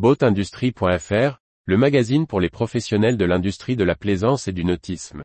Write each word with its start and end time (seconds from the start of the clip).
Boatindustrie.fr, 0.00 1.42
le 1.66 1.76
magazine 1.76 2.26
pour 2.26 2.40
les 2.40 2.48
professionnels 2.48 3.18
de 3.18 3.26
l'industrie 3.26 3.76
de 3.76 3.84
la 3.84 3.94
plaisance 3.94 4.48
et 4.48 4.52
du 4.52 4.64
nautisme. 4.64 5.20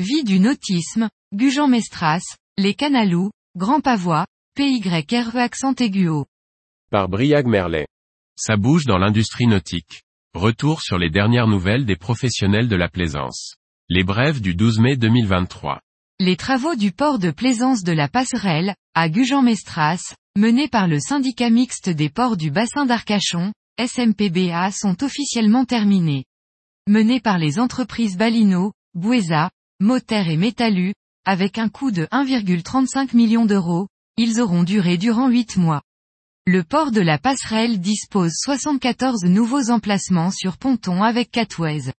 Vie 0.00 0.24
du 0.24 0.40
nautisme, 0.40 1.08
Gujan-Mestras, 1.32 2.24
les 2.58 2.74
Canalous, 2.74 3.30
Grand 3.56 3.80
Pavois, 3.80 4.26
PYRE 4.56 5.36
accent 5.36 5.74
aigu. 5.78 6.08
Par 6.90 7.08
Briag 7.08 7.46
Merlet. 7.46 7.86
Ça 8.34 8.56
bouge 8.56 8.86
dans 8.86 8.98
l'industrie 8.98 9.46
nautique. 9.46 10.02
Retour 10.34 10.82
sur 10.82 10.98
les 10.98 11.08
dernières 11.08 11.46
nouvelles 11.46 11.86
des 11.86 11.94
professionnels 11.94 12.66
de 12.66 12.74
la 12.74 12.88
plaisance. 12.88 13.54
Les 13.94 14.04
brèves 14.04 14.40
du 14.40 14.54
12 14.54 14.78
mai 14.78 14.96
2023. 14.96 15.78
Les 16.18 16.38
travaux 16.38 16.76
du 16.76 16.92
port 16.92 17.18
de 17.18 17.30
plaisance 17.30 17.82
de 17.82 17.92
la 17.92 18.08
Passerelle, 18.08 18.74
à 18.94 19.10
Gujan-Mestras, 19.10 20.14
menés 20.34 20.68
par 20.68 20.88
le 20.88 20.98
syndicat 20.98 21.50
mixte 21.50 21.90
des 21.90 22.08
ports 22.08 22.38
du 22.38 22.50
bassin 22.50 22.86
d'Arcachon, 22.86 23.52
SMPBA 23.78 24.70
sont 24.70 25.04
officiellement 25.04 25.66
terminés. 25.66 26.24
Menés 26.88 27.20
par 27.20 27.36
les 27.36 27.58
entreprises 27.58 28.16
Balino, 28.16 28.72
Buesa, 28.94 29.50
Moter 29.78 30.24
et 30.26 30.38
Metalu, 30.38 30.94
avec 31.26 31.58
un 31.58 31.68
coût 31.68 31.90
de 31.90 32.06
1,35 32.06 33.14
million 33.14 33.44
d'euros, 33.44 33.88
ils 34.16 34.40
auront 34.40 34.62
duré 34.62 34.96
durant 34.96 35.28
8 35.28 35.58
mois. 35.58 35.82
Le 36.46 36.64
port 36.64 36.92
de 36.92 37.02
la 37.02 37.18
passerelle 37.18 37.78
dispose 37.78 38.32
74 38.36 39.24
nouveaux 39.24 39.70
emplacements 39.70 40.30
sur 40.30 40.56
ponton 40.56 41.02
avec 41.02 41.30
catways. 41.30 41.92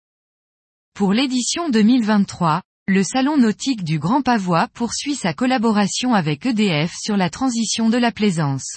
Pour 0.95 1.15
l'édition 1.15 1.71
2023, 1.71 2.61
le 2.87 3.03
Salon 3.03 3.39
nautique 3.39 3.83
du 3.83 3.99
Grand 3.99 4.21
Pavois 4.21 4.69
poursuit 4.75 5.15
sa 5.15 5.33
collaboration 5.33 6.13
avec 6.13 6.45
EDF 6.45 6.93
sur 6.95 7.17
la 7.17 7.31
transition 7.31 7.89
de 7.89 7.97
la 7.97 8.13
plaisance. 8.13 8.77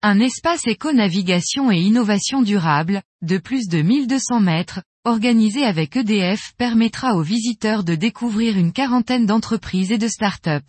Un 0.00 0.20
espace 0.20 0.68
éco-navigation 0.68 1.72
et 1.72 1.80
innovation 1.80 2.42
durable, 2.42 3.02
de 3.22 3.36
plus 3.36 3.66
de 3.66 3.82
1200 3.82 4.38
mètres, 4.38 4.80
organisé 5.04 5.64
avec 5.64 5.96
EDF 5.96 6.52
permettra 6.56 7.16
aux 7.16 7.22
visiteurs 7.22 7.82
de 7.82 7.96
découvrir 7.96 8.56
une 8.56 8.72
quarantaine 8.72 9.26
d'entreprises 9.26 9.90
et 9.90 9.98
de 9.98 10.06
start-up. 10.06 10.64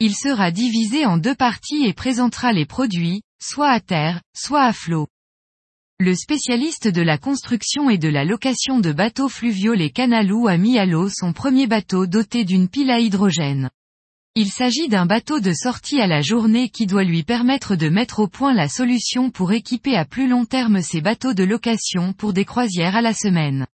Il 0.00 0.16
sera 0.16 0.50
divisé 0.50 1.04
en 1.04 1.18
deux 1.18 1.34
parties 1.34 1.84
et 1.84 1.92
présentera 1.92 2.54
les 2.54 2.64
produits, 2.64 3.20
soit 3.42 3.70
à 3.70 3.80
terre, 3.80 4.22
soit 4.34 4.62
à 4.62 4.72
flot. 4.72 5.06
Le 6.00 6.14
spécialiste 6.14 6.86
de 6.86 7.02
la 7.02 7.18
construction 7.18 7.90
et 7.90 7.98
de 7.98 8.08
la 8.08 8.24
location 8.24 8.78
de 8.78 8.92
bateaux 8.92 9.28
fluviaux 9.28 9.74
les 9.74 9.90
Canalou 9.90 10.46
a 10.46 10.56
mis 10.56 10.78
à 10.78 10.86
l'eau 10.86 11.08
son 11.08 11.32
premier 11.32 11.66
bateau 11.66 12.06
doté 12.06 12.44
d'une 12.44 12.68
pile 12.68 12.92
à 12.92 13.00
hydrogène. 13.00 13.68
Il 14.36 14.48
s'agit 14.48 14.86
d'un 14.86 15.06
bateau 15.06 15.40
de 15.40 15.52
sortie 15.52 16.00
à 16.00 16.06
la 16.06 16.22
journée 16.22 16.68
qui 16.68 16.86
doit 16.86 17.02
lui 17.02 17.24
permettre 17.24 17.74
de 17.74 17.88
mettre 17.88 18.20
au 18.20 18.28
point 18.28 18.54
la 18.54 18.68
solution 18.68 19.32
pour 19.32 19.50
équiper 19.50 19.96
à 19.96 20.04
plus 20.04 20.28
long 20.28 20.44
terme 20.44 20.82
ses 20.82 21.00
bateaux 21.00 21.34
de 21.34 21.42
location 21.42 22.12
pour 22.12 22.32
des 22.32 22.44
croisières 22.44 22.94
à 22.94 23.02
la 23.02 23.12
semaine. 23.12 23.66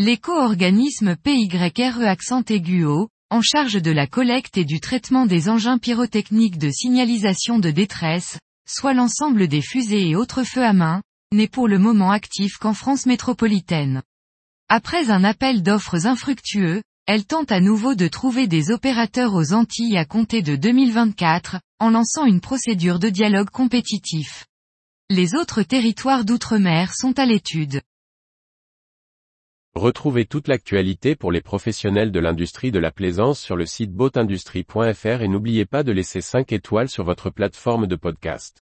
L'éco-organisme 0.00 1.14
PYRE 1.14 2.02
accent 2.02 2.42
aigu 2.48 2.84
O, 2.84 3.10
en 3.30 3.42
charge 3.42 3.80
de 3.80 3.92
la 3.92 4.08
collecte 4.08 4.56
et 4.58 4.64
du 4.64 4.80
traitement 4.80 5.24
des 5.24 5.48
engins 5.48 5.78
pyrotechniques 5.78 6.58
de 6.58 6.70
signalisation 6.70 7.60
de 7.60 7.70
détresse, 7.70 8.40
soit 8.68 8.92
l'ensemble 8.92 9.46
des 9.46 9.62
fusées 9.62 10.08
et 10.08 10.16
autres 10.16 10.42
feux 10.42 10.64
à 10.64 10.72
main, 10.72 11.00
n'est 11.32 11.48
pour 11.48 11.68
le 11.68 11.78
moment 11.78 12.10
actif 12.10 12.56
qu'en 12.58 12.74
France 12.74 13.06
métropolitaine. 13.06 14.02
Après 14.68 15.10
un 15.10 15.24
appel 15.24 15.62
d'offres 15.62 16.06
infructueux, 16.06 16.82
elle 17.06 17.24
tente 17.24 17.52
à 17.52 17.60
nouveau 17.60 17.94
de 17.94 18.06
trouver 18.06 18.46
des 18.46 18.70
opérateurs 18.70 19.34
aux 19.34 19.54
Antilles 19.54 19.96
à 19.96 20.04
compter 20.04 20.42
de 20.42 20.56
2024, 20.56 21.58
en 21.80 21.90
lançant 21.90 22.26
une 22.26 22.40
procédure 22.40 22.98
de 22.98 23.08
dialogue 23.08 23.48
compétitif. 23.48 24.44
Les 25.08 25.34
autres 25.34 25.62
territoires 25.62 26.26
d'outre-mer 26.26 26.92
sont 26.94 27.18
à 27.18 27.24
l'étude. 27.24 27.80
Retrouvez 29.74 30.26
toute 30.26 30.48
l'actualité 30.48 31.16
pour 31.16 31.32
les 31.32 31.40
professionnels 31.40 32.12
de 32.12 32.20
l'industrie 32.20 32.72
de 32.72 32.78
la 32.78 32.90
plaisance 32.90 33.40
sur 33.40 33.56
le 33.56 33.64
site 33.64 33.92
boatindustrie.fr 33.92 35.22
et 35.22 35.28
n'oubliez 35.28 35.64
pas 35.64 35.82
de 35.82 35.92
laisser 35.92 36.20
5 36.20 36.52
étoiles 36.52 36.90
sur 36.90 37.04
votre 37.04 37.30
plateforme 37.30 37.86
de 37.86 37.96
podcast. 37.96 38.62